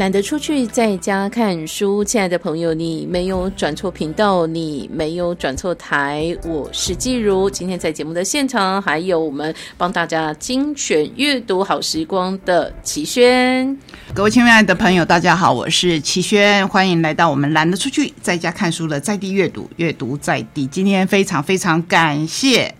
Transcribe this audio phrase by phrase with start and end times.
[0.00, 2.02] 懒得出去，在家看书。
[2.02, 6.34] 亲爱的朋友，你没有转错频道，你没有转错台。
[6.42, 13.76] 我是季如，今天在节目的现场，还有我们帮大家精选阅读好时光的齐轩。
[14.14, 20.66] 各位亲爱的朋友，大家好，我是齐轩，欢迎来到我们懒得出去，在家看书的在地阅读，阅读在地。
[20.66, 22.74] 今天非常非常感谢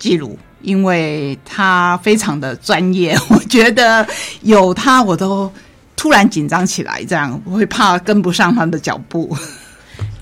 [0.00, 4.04] 季如，因为他非常的专业， 我觉得
[4.42, 5.48] 有他我都。
[5.96, 9.34] 突然紧张起来，这样我会怕跟不上他的脚步。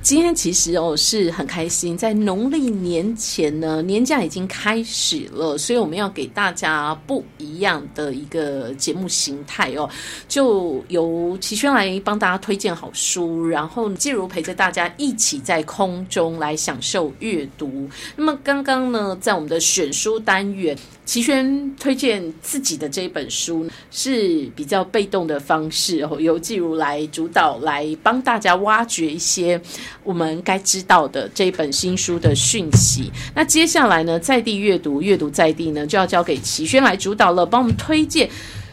[0.00, 9.88] 今天其实哦是很开心，在农历年前呢，年假已经开始了，所以我们要给大家不一样的一个节目形态哦，
[10.28, 17.88] 就由齐轩来帮大家推荐好书，然后季如陪着大家一起在空中来享受阅读。
[18.14, 20.76] 那么刚刚呢，在我们的选书单元。
[21.04, 29.60] 齐轩推荐自己的这一本书是比较被动的方式，哦，由季如来主导，来帮大家挖掘一些
[30.02, 33.12] 我们该知道的这一本新书的讯息。
[33.34, 38.28] 那接下来呢，在地阅读，阅读在地呢，就要交给齐轩来主导了，帮我们推荐。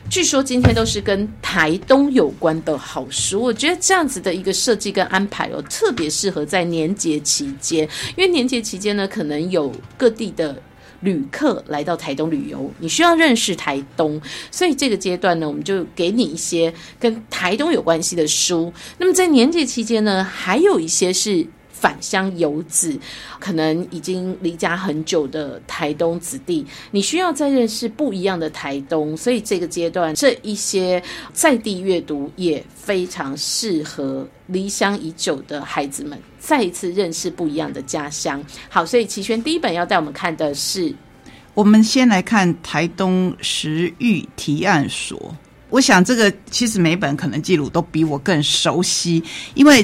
[0.09, 10.55] 据说今天都是跟台东有关的好书，我觉得这样子的一个设计跟安排哦，特别适合在年节期间，因为年节期间呢，可能有各地的。
[11.01, 18.73] 旅客来到台东旅游，你需要认识台东，所以这个阶段呢，我们就给你一些跟台东有关系的书。
[18.97, 21.45] 那么在年节期间呢，还有一些是。
[21.81, 22.95] 返乡游子，
[23.39, 31.01] 可能已经离家很久的台东子弟，你需要再认识不一样的台东，所以这个阶段这一些
[31.33, 38.43] 在地阅读也非常适合离乡已久的孩子们再一次认识不一样的家乡。
[38.69, 40.93] 好，所以齐轩第一本要带我们看的是，
[41.55, 45.35] 我们先来看台东食育提案所。
[45.71, 49.23] 我想这个其实每本可能记录都比我更熟悉，
[49.55, 49.83] 因为。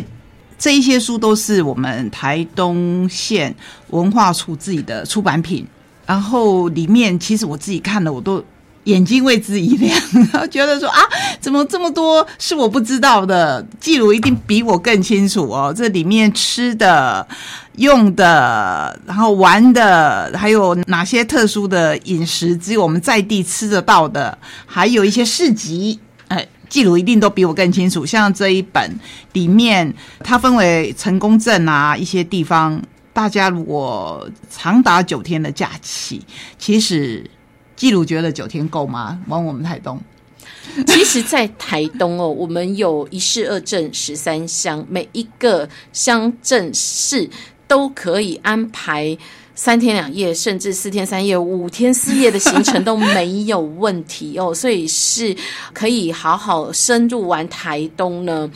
[0.57, 3.53] 这一些书都是我们台东县
[3.89, 5.65] 文化处自己的出版品，
[6.05, 8.43] 然后里面其实我自己看了，我都
[8.85, 9.99] 眼睛为之一亮，
[10.31, 10.99] 然后觉得说啊，
[11.41, 13.65] 怎么这么多是我不知道的？
[13.79, 15.73] 记录一定比我更清楚哦。
[15.75, 17.27] 这里面吃的、
[17.75, 25.99] 用的，然后玩的，还有哪些特殊的饮食，只有我们在地吃得到的，还有一些市集，
[26.69, 28.05] 记录一定都比我更清楚。
[28.05, 28.99] 像这一本
[29.33, 32.81] 里面，它分为成功镇啊一些地方，
[33.13, 36.21] 大家如果长达九天的假期，
[36.57, 37.29] 其实
[37.75, 39.19] 记录觉得九天够吗？
[39.27, 39.99] 往我们台东，
[40.85, 47.29] 其实，在台东哦，我们有一市二镇十三乡，每一个乡镇市
[47.67, 49.17] 都可以安排。
[49.57, 55.35] 三天两夜，甚至四天三夜、五天四夜的行程都没有问题哦，所以是
[55.73, 58.47] 可以好好深入玩台东呢。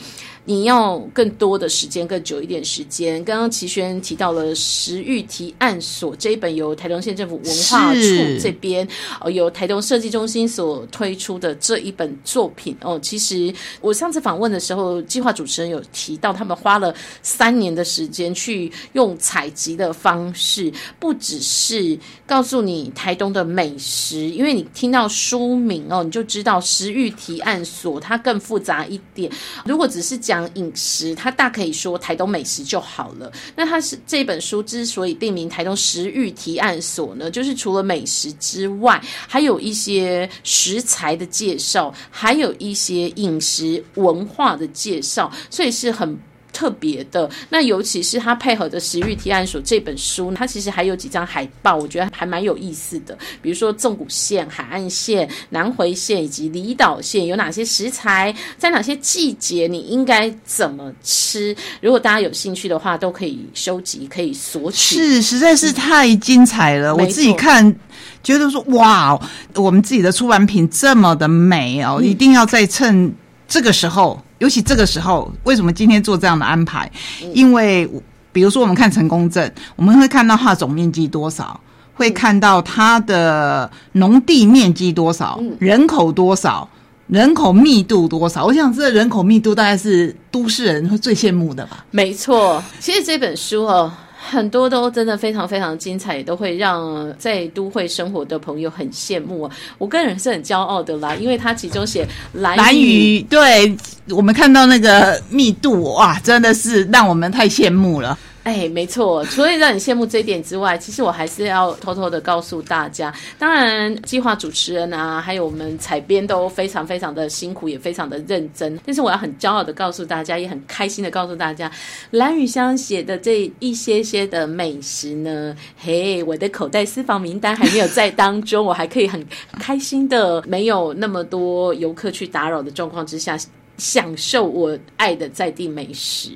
[0.44, 3.22] 你要更多的时间，更久一点时间。
[3.24, 8.00] 刚刚齐轩提到了食欲提案所这一本由台东县政府文化处
[8.40, 8.86] 这边
[9.20, 12.98] 哦，由台东设计中心所推出的这一本作品哦。
[13.00, 16.92] 其实我上次访问的时候，计划主持人有提到，他们花了
[17.22, 29.30] 三年的时间去用采集的方式，不只是告诉你台东的美食，因为你听到书名哦，你就知道食欲提案所它更复杂一点。
[29.64, 33.30] 如果只是讲讲饮食，他大可以说台东美食就好了。
[33.54, 38.98] 那他是这本书之所以定名台东食欲提案所呢，就是除了美食之外，
[39.28, 46.18] 还有一些食材的介绍，还有一些饮食文化的介绍，所以是很。
[46.52, 53.16] 特别的，那尤其是它配合的食欲提案所这本书，它其实还有几张海报，我觉得还蛮有意思的。
[53.40, 61.56] 比如说纵谷线、海岸线、南回线以及离岛线有哪些食材，在哪些季节你应该怎么吃？
[61.80, 64.96] 如果大家有兴趣的话，都可以收集，可以索取。
[64.96, 66.94] 是，实在是太精彩了！
[66.94, 67.74] 我自己看，
[68.22, 69.18] 觉得说哇，
[69.54, 73.12] 我们自己的出版品这么的美哦，一定要再趁
[73.48, 74.22] 这个时候。
[74.42, 76.90] 尤其这个时候，为什么今天做这样的安排？
[77.32, 77.88] 因为
[78.32, 81.60] 比如说，我们看成功证，我们会看到它总面积多少，
[81.94, 86.68] 会看到它的农地面积多少，人口多少，
[87.06, 88.44] 人口密度多少。
[88.44, 91.86] 我想，这人口密度大概是都市人会最羡慕的吧？
[91.92, 93.92] 没错，其实这本书哦。
[94.30, 99.50] 很多都真的非常非常精彩，也都会让在都会生活的朋友很羡慕啊。
[99.78, 103.76] 我个人是很骄傲的啦，因为他其中写蓝雨，对
[104.10, 108.16] 我们看到那个密度哇，真的是让我们太羡慕了。
[108.44, 118.76] 哎，没错，除了让你羡慕这一点之外，其实我还是要偷偷的告诉大家，当然计划主持人啊，还有我们采编都非常非常的辛苦，也非常的认真。
[118.84, 121.70] 但是我要很骄傲的告诉大家，也很开心的告诉大家，
[122.10, 129.24] 蓝雨香写的这一些些的美食呢，嘿，我的口袋私房名单还没有在当中，我还可以很
[129.60, 133.38] 开心的，没有那么多游客去打扰的状况之下，
[133.78, 136.32] 享受我爱的在地美食。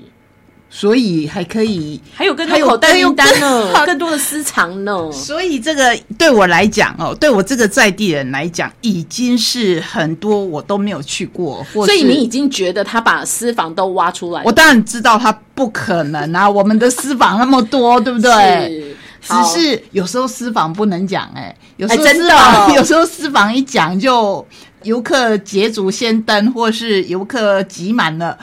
[0.79, 5.11] 所以还可以，还有更多口袋名单呢，更多的私藏呢。
[5.11, 11.65] 所以这个对我来讲哦，对我这个在地人来讲，已经是很多我都没有去过。
[11.73, 14.43] 所以你已经觉得他把私房都挖出来？
[14.45, 18.95] 我当然知道他不可能啊，我们的私房那么多，对不对？
[19.23, 24.47] 只是有时候私房不能讲，哎，有时候私房，有时候私房一讲就。
[24.87, 28.39] 游客捷足先登，或是游客挤满了，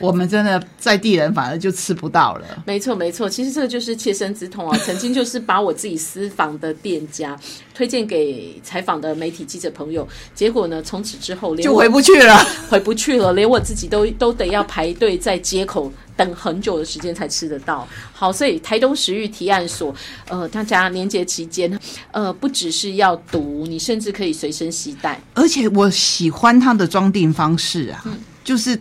[0.00, 2.46] 我们真的在地人反而就吃不到了。
[2.64, 4.78] 没错，没错，其实这个就是切身之痛啊！
[4.86, 7.38] 曾经就是把我自己私房的店家
[7.78, 10.04] 推荐给采访的媒体记者朋友，
[10.34, 12.36] 结果呢，从此之后就回不去了，
[12.68, 15.92] 回不去了，连我自己都都得要排队在街口。
[16.16, 17.86] 等很久的时间才吃得到。
[18.12, 19.94] 好，所以台东食欲提案所，
[20.28, 21.78] 呃，大家年节期间，
[22.10, 25.20] 呃，不只是要读，你甚至可以随身携带。
[25.34, 28.04] 而且我喜欢它的装订方式啊，
[28.42, 28.76] 就是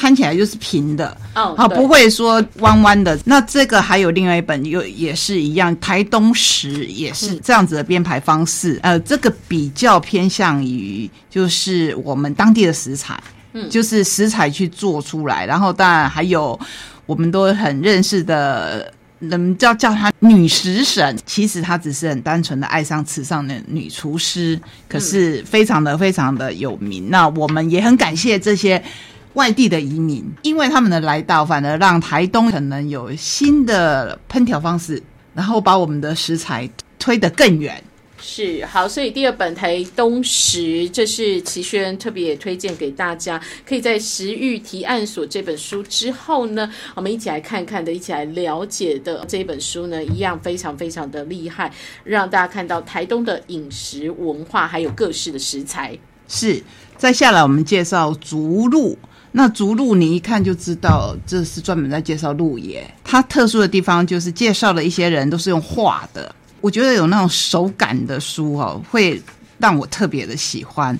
[0.00, 3.18] 它摊起来就是平的，哦，好，不会说弯弯的。
[3.24, 8.78] 那这个还有另外一本，又也是一样，台东食也是这样子的编排方式。
[8.82, 13.20] 呃，这个比较偏向于就是我们当地的食材。
[13.52, 16.58] 嗯，就是食材去做出来，然后当然还有
[17.04, 24.58] 我们都很认识的，人叫叫她女食神，其实她只是很单纯的爱上池上的女厨师，
[24.88, 27.10] 可是非常的非常的有名。
[27.10, 28.80] 那我们也很感谢这些
[29.34, 35.02] 外地的移民，因为他们的来到，反而让台东可能有新的烹调方式，
[35.34, 36.68] 然后把我们的食材
[36.98, 37.82] 推得更远。
[38.22, 51.72] 是好，所以第二本台东食，这是齐轩特别推荐给大家，可以在食欲提案所这本书之后呢，我们一起来看看的，一起来了解的这一本书呢，一样非常非常的厉害，
[52.04, 55.98] 让大家看到台东的饮食文化，还有各式的食材。
[56.28, 56.62] 是，
[56.98, 58.98] 再下来我们介绍竹鹿，
[59.32, 66.34] 那竹鹿你一看就知道，这是专门在介绍鹿野，它特殊的地方就是介绍的一些人都是用画的。
[66.60, 69.22] 我觉得有那种手感的书哦，会
[69.58, 70.98] 让我特别的喜欢。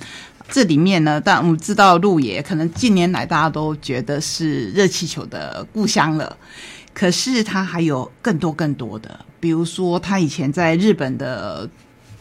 [0.48, 6.36] 这里面呢，但我们知道鹿野可能近年来大家都觉得是热气球的故乡了，
[6.94, 11.68] 可是它还有更多更多的，比如说他以前在日本的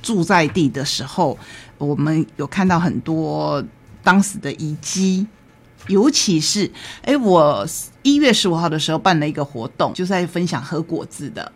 [0.01, 1.37] 住在地的时候，
[1.77, 3.63] 我们有看到很多
[4.03, 5.25] 当时的遗迹。
[5.89, 6.71] 尤其是，
[7.01, 7.67] 哎，我
[8.03, 11.51] 一月十五号的时候办了一个活动，就是在分享喝果子的。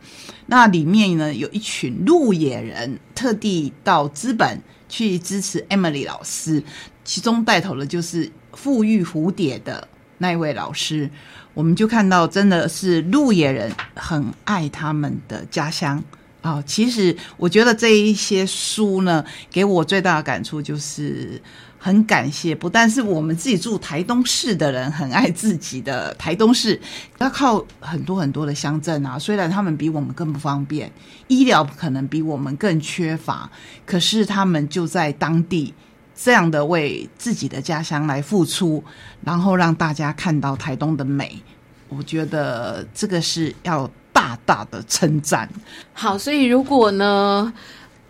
[0.47, 4.59] 那里面呢，有一群鹿野人特地到资本
[4.89, 6.61] 去支持 Emily 老师，
[7.05, 9.87] 其中带头的就是富裕蝴蝶的
[10.17, 11.09] 那一位老师。
[11.53, 16.03] 我们就看到，真的是鹿野人很爱他们的家乡
[16.41, 16.61] 啊。
[16.65, 21.39] 其实，我觉得这一些书呢，给我最大的感触就是。
[21.85, 26.79] 很感谢，不但是我们自己住台东市的人很爱自己的台东市，
[27.17, 29.19] 要靠很多很多的乡镇啊。
[29.19, 30.89] 虽然他们比我们更不方便，
[31.27, 33.51] 医疗可能比我们更缺乏，
[33.85, 35.73] 可是他们就在当地
[36.15, 38.81] 这样的为自己的家乡来付出，
[39.21, 41.37] 然后让大家看到台东的美。
[41.89, 45.49] 我觉得这个是要大大的称赞。
[45.91, 47.53] 好，所以如果呢？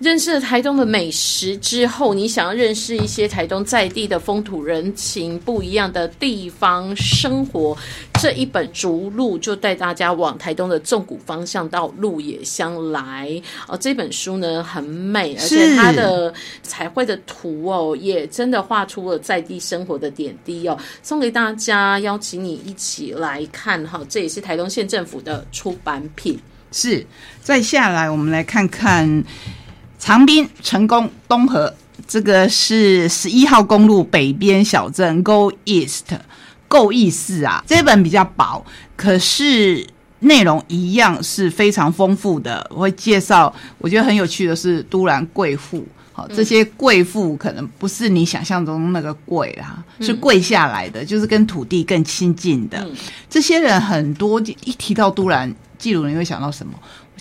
[0.03, 7.75] 认识了台东的美食之后，你想要认识一些台东在地的风土人情、不一样的地方生活，
[8.19, 13.41] 这一本逐鹿就带大家往台东的纵谷方向到鹿野乡来。
[13.65, 24.01] 哦，这本书呢很美，而且它的彩绘的图哦，也真的画出了在地生活的点滴哦，送给大家，邀请你一起来看哈。
[24.09, 26.37] 这也是台东县政府的出版品。
[26.73, 27.07] 是，
[27.41, 29.23] 再下来我们来看看。
[29.97, 31.73] 长滨成功东河，
[32.07, 36.07] 这个是十一号公路北边小镇 Go East，
[36.67, 37.63] 够意思啊！
[37.65, 39.85] 这本比较薄，可是
[40.19, 42.65] 内容一样是非常丰富的。
[42.71, 45.85] 我会介绍，我觉得很有趣的是都兰贵妇。
[46.11, 52.87] 好，这些贵妇可能不是你想象中那个贵啦，是跪下来的，就是跟土地更亲近的。
[53.27, 56.73] 这些人很多，一提到都兰记录，你会想到什么？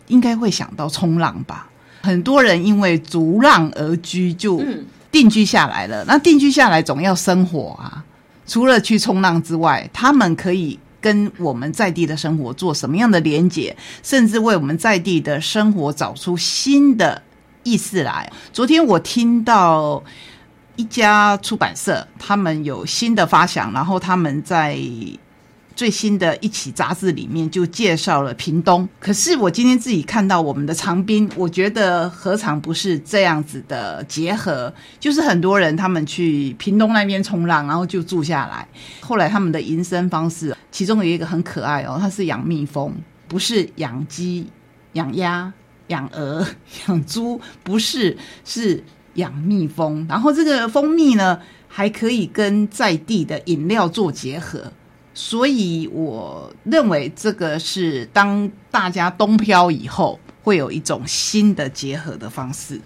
[0.08, 1.70] 应该会想到冲浪吧。
[2.02, 4.62] 很多人因为逐浪而居，就
[5.10, 6.04] 定居下来了。
[6.06, 8.04] 那定居下来总要生活啊，
[8.46, 17.22] 除了去冲浪之外，他们可以跟我们在地的生活做什么样的连结，甚至为我们在地的生活找出新的
[17.62, 18.30] 意思来。
[18.52, 20.02] 昨天我听到
[20.76, 24.76] 一家出版社，他们有新的发想，然后他们在。
[25.74, 34.72] 最新的一期杂志里面就介绍了屏东，可是我今天自己看到我们的长滨，我觉得何尝不是这样子的结合？
[35.00, 38.66] 就是很多人他们去屏东那边冲浪，然后就住下来。
[39.00, 42.94] 后来他们的营生方式，其中有一个很可爱哦，它是养蜜蜂，
[43.26, 44.46] 不是养鸡、
[44.92, 45.52] 养鸭、
[45.88, 46.46] 养鹅、
[46.86, 48.82] 养猪，不是，是
[49.14, 50.06] 养蜜蜂。
[50.08, 54.72] 然后这个蜂蜜呢，还可以跟在地的饮料做结合。
[55.14, 62.80] 所以我认为这个是当大家东漂以后，会有一种新的结合的方式。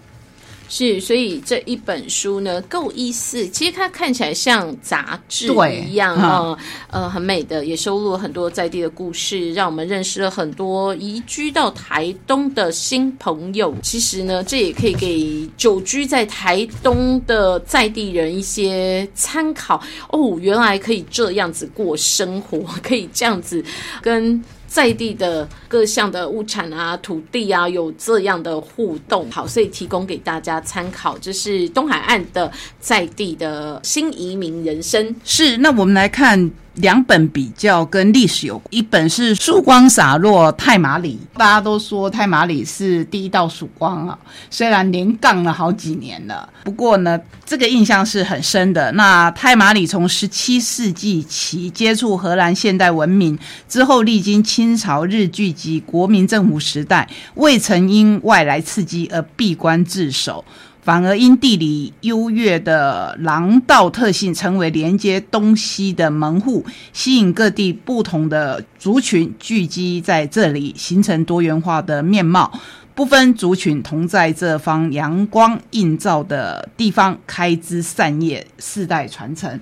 [0.69, 3.47] 是，所以这一本书呢够意思。
[3.49, 5.53] 其实它看起来像杂志
[5.87, 6.57] 一样啊，
[6.89, 13.73] 呃，很美的，也收录了很多在地的故事，让我们认识了很多移居到台东的新朋友。
[13.81, 20.37] 其实呢，这也可以给久居在台东的在地人一些参考哦。
[20.41, 23.63] 原来可以这样子过生活，可以这样子
[24.01, 24.43] 跟。
[24.67, 31.17] 在地的各项的物产啊、土地啊，有这样的互动，好，所以提供给大家参考。
[31.17, 35.15] 这是东海岸的在地的新移民人生。
[35.23, 36.51] 是，那我们来看。
[36.77, 44.17] 两本比较跟历史有，一本是《曙光洒落太马里》，大家都说太马里是第一道曙光啊，
[44.49, 48.91] 虽然连杠了好几年了，不过呢，这个印象是很深的。
[48.91, 60.43] 那太马里从十七世纪起接触荷兰现代文明之后，历经清朝、日据及国民政府时代，未曾因外来刺激而闭关自守。
[60.87, 72.49] 反而因地理优越的廊道特性，成为连接东西的门户，吸引各地不同的族群聚集在这里，形成多元化的面貌。
[72.95, 79.59] 不分族群，同在这方阳光映照的地方开枝散叶，世代传承。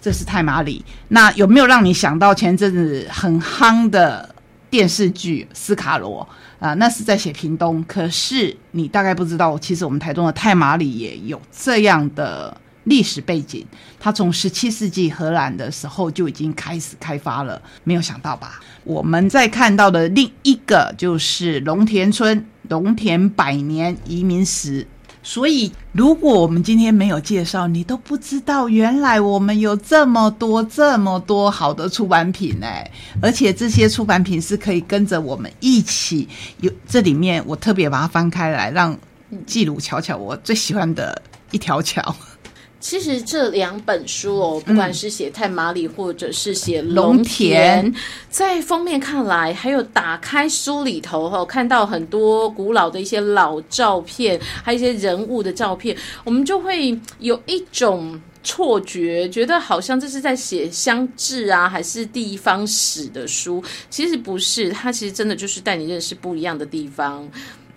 [0.00, 0.84] 这是太马里。
[1.10, 4.34] 那有没有让你想到前阵子很夯的
[4.68, 6.28] 电视剧《斯卡罗》？
[6.58, 13.66] 啊，那是在写屏东，可是你大概不知道，其实我们台中的太马里也有这样的历史背景。
[13.98, 18.60] 它从十七世纪荷兰的时候就已经开始开发了，没有想到吧？
[18.84, 24.86] 我们在看到的另一个就是龙田村龙田百年移民史。
[25.28, 32.88] 所以，如果我们今天没有介绍，你都不知道原来我们有这么多、这么多好的出版品哎！
[33.20, 36.28] 而且这些出版品是可以跟着我们一起
[36.60, 36.70] 有。
[36.86, 38.96] 这里面我特别把它翻开来，让
[39.44, 42.14] 记录瞧瞧我最喜欢的一条桥。
[42.78, 47.92] 其实这两本书哦，不管是写太马里，或者是写龙田，
[48.30, 63.62] 在封面看来，还有打开书里头哈，看到很多古老的一些老照片，还有一些人物的照片，我们就会有一种错觉，觉得好像这是在写乡志啊，还是地方史的书。
[63.90, 67.28] 其实不是，它其实真的就是带你认识不一样的地方。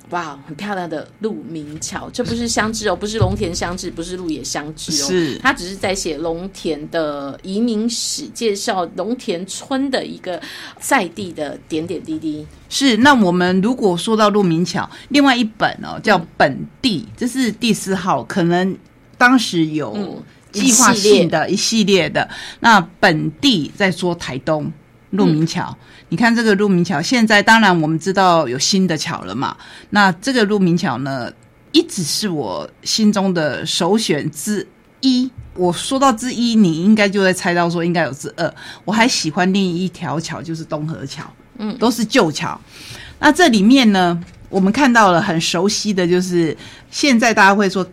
[0.10, 10.42] 哇，很漂亮的鹿鸣桥，这不是乡志哦，不是龙田乡志，不是鹿野乡志哦，是他只是在写龙田的移民史，介绍龙田村的一个
[10.80, 12.46] 在地的点点滴滴。
[12.70, 18.76] 是，那我们如果说到鹿鸣桥，另外一本哦叫本地，这是第四号，可能
[19.18, 22.28] 当时有计划性的一系列的。
[22.62, 24.72] 那本地在说台东
[25.12, 25.76] 鹿鸣桥。
[26.10, 29.56] 你看这个鹿鸣桥，现在当然我们知道有新的桥了嘛。
[29.92, 31.32] 那这个鹿鸣桥呢，
[31.72, 34.68] 一直是我心中的首选之
[35.02, 35.30] 一。
[35.56, 38.54] 我说到之一，你应该就会猜到说应该有之二。
[38.86, 41.24] 我还喜欢另一条桥，就是东河桥，
[41.58, 42.60] 嗯，都是旧桥。
[43.20, 46.56] 那这里面呢，我们看到了很熟悉的就是
[46.90, 47.86] 现在大家会说。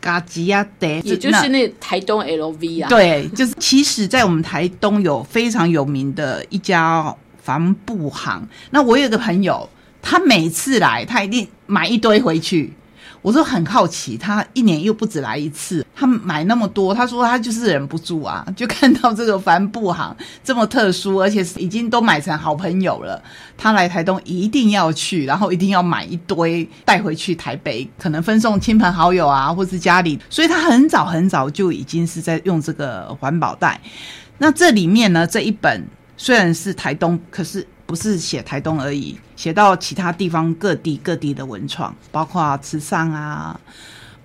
[0.00, 2.88] 嘎吉亚德，也就是那台东 LV 啊。
[2.88, 7.14] 对，就是其实，在我们台东有非常有名的一家。
[7.40, 9.66] 帆布行，那我有个朋友，
[10.02, 12.70] 他每次来，他一定买一堆回去。
[13.28, 23.22] 我说很好奇，他一年又不止来一次，他买那么多，他说他就是忍不住啊，就看到这个帆布行这么特殊，而且已经都买成好朋友了。
[23.54, 30.18] 他来台东一定要去，然后一定要买一堆带回去台北，可能分送亲朋好友啊，或是家里。
[30.30, 33.78] 所以他很早很早就已经是在用这个环保袋。
[34.38, 35.84] 那这里面呢，这一本。
[36.20, 43.58] 虽然是台东，可是不是写台东而已，写到其他地方各地各地的文创，包括慈善啊，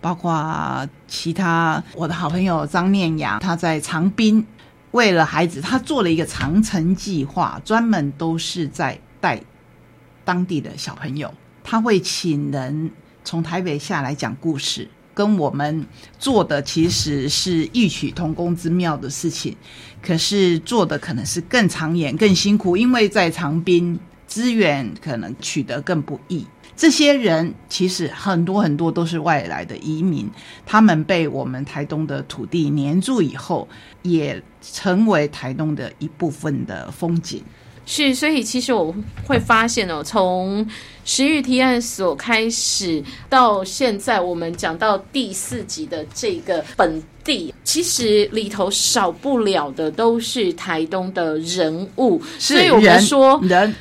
[0.01, 1.81] 包括其他。
[1.95, 4.45] 我的好朋友张念阳，他在长滨
[4.91, 9.41] 为了孩子，他做了一个长城计划，专门都是在带
[10.25, 11.33] 当地的小朋友。
[11.63, 12.91] 他会请人
[13.23, 15.85] 从台北下来讲故事，跟我们
[16.17, 19.55] 做的其实是异曲同工之妙的事情，
[20.01, 26.45] 可是做的可能是更长远、更辛苦，因为在长滨资源可能取得更不易。
[26.75, 30.27] 这些人其实很多很多都是外来的移民，
[30.65, 33.67] 他们被我们台东的土地黏住以后，
[34.01, 37.43] 也成为台东的一部分的风景。
[37.85, 38.93] 是，所以其实我
[39.25, 40.65] 会发现哦，从
[41.05, 53.75] 食欲提案所开始到现在，我们讲到第四集的这个本地，其实里头少不了的都是台东的人物，所以我们说人，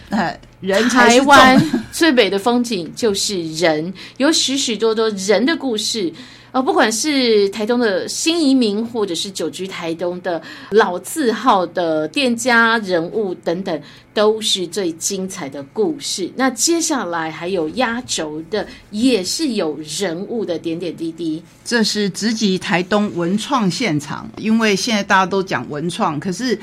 [0.60, 1.56] 人台湾
[1.92, 6.12] 最美的风景就是人，有许许多多人的故事。
[6.50, 13.82] 呃，不管是台东的新移民，或者是久居台东的老字号的店家人物等等，
[14.12, 16.30] 都是最精彩的故事。
[16.36, 21.42] 那接下来还有压轴的，也是有人物的点点滴滴。
[21.64, 26.58] 这是直击台东文创现场，因为现在大家都讲文创，可是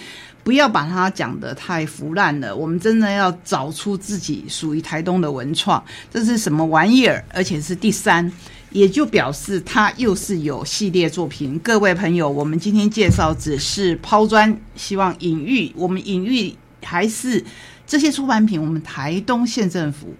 [0.49, 2.55] 不要把它讲得太腐烂了。
[2.55, 7.23] 我们真的要找出自己属于台东的文创，这是什么玩意儿？
[7.31, 8.31] 而且是第三。
[8.71, 11.59] 也就表示它又是有系列作品。
[11.59, 17.45] 各位朋友，我们今天介绍只是抛砖，希望隐喻我们隐喻还是
[17.85, 20.15] 这些出版品，我们台东县政府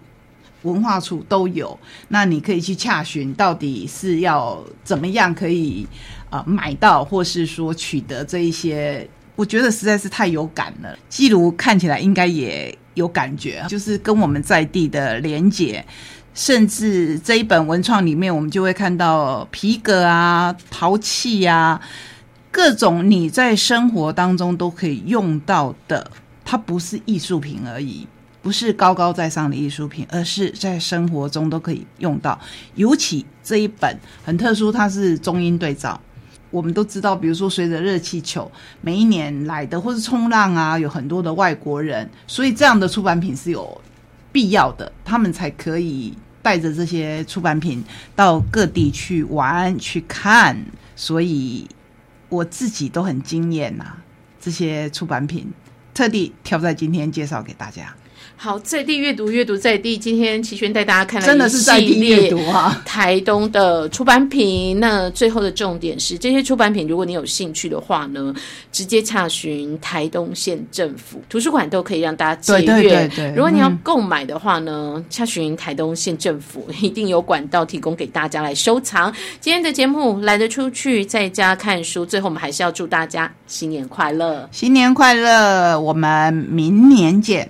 [0.62, 1.75] 文化处都有。
[2.09, 5.88] 那你可以去洽询，到底是要怎么样可以
[6.29, 9.09] 啊买到，或是说取得这一些？
[9.39, 10.93] 我觉得实在是太有感了。
[11.08, 15.84] 季如看起来应该也有感觉，就是跟我们在地的连结。
[16.34, 21.79] 甚至这一本文创里面，我们就会看到皮革啊、陶器呀，
[22.51, 26.12] 各种你在生活当中都可以用到的。
[26.43, 28.05] 它不是艺术品而已，
[28.41, 32.38] 不是高高在上的艺术品，而是在生活中都可以用到。
[32.75, 36.00] 尤其这一本很特殊，它是中英对照。
[36.51, 38.51] 我们都知道，比如说随着热气球
[38.82, 43.81] 每一年来的，或是冲浪啊，有很多的外国人，所以这样的出版品是有
[44.31, 46.18] 必要的，他们才可以。
[46.42, 47.83] 带着这些出版品
[48.16, 50.57] 到各地去玩去看，
[50.96, 51.68] 所以
[52.29, 53.98] 我自己都很惊艳呐。
[54.40, 55.51] 这些出版品
[55.94, 57.94] 特地挑在今天介绍给大家。
[58.36, 59.98] 好，在地阅读，阅读在地。
[59.98, 64.79] 今天齐轩带大家看了真的是在地阅读啊，台东的出版品。
[64.79, 68.34] 那最后的重点是，这些出版品，如果你有兴趣的话呢，
[68.72, 72.66] 直接查询台东县政府图书馆都可以让大家借阅。
[72.66, 73.34] 对对对。
[73.36, 79.14] 如果你要购买的话呢，查询台东县政府 一定有管道提供给大家来收藏。
[79.42, 82.05] 今天的节目来得出去，在家看书。
[82.05, 85.79] 最后，我们还是要祝大家新年快乐，新年快乐！
[85.79, 87.50] 我们明年见。